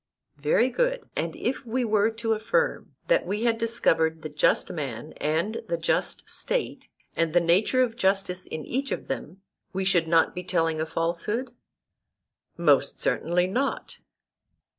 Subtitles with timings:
[0.39, 5.13] Very good; and if we were to affirm that we had discovered the just man
[5.17, 9.43] and the just State, and the nature of justice in each of them,
[9.73, 11.51] we should not be telling a falsehood?
[12.57, 13.99] Most certainly not.